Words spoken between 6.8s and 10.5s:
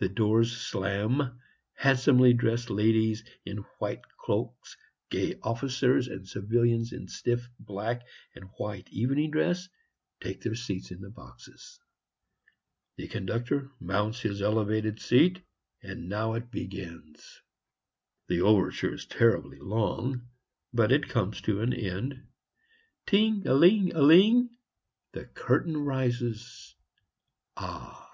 in stiff black and white evening dress take